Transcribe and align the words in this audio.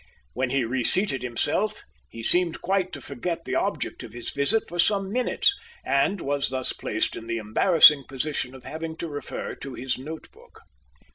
When 0.33 0.49
he 0.49 0.65
re 0.65 0.83
seated 0.83 1.21
himself, 1.21 1.83
he 2.09 2.23
seemed 2.23 2.61
quite 2.61 2.91
to 2.93 3.01
forget 3.01 3.45
the 3.45 3.53
object 3.53 4.01
of 4.01 4.13
his 4.13 4.31
visit 4.31 4.63
for 4.67 4.79
some 4.79 5.11
minutes, 5.13 5.53
and 5.85 6.19
was 6.19 6.49
thus 6.49 6.73
placed 6.73 7.15
in 7.15 7.27
the 7.27 7.37
embarrassing 7.37 8.05
position 8.07 8.55
of 8.55 8.63
having 8.63 8.97
to 8.97 9.07
refer 9.07 9.53
to 9.57 9.75
his 9.75 9.99
note 9.99 10.31
book. 10.31 10.61